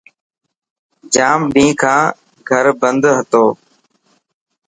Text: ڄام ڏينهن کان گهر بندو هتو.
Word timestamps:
ڄام 1.13 1.39
ڏينهن 1.53 1.75
کان 1.81 2.01
گهر 2.47 2.65
بندو 2.79 3.09
هتو. 3.17 3.45